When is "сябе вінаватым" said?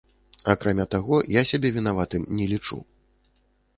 1.51-2.27